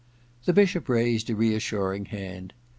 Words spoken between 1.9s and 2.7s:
hand.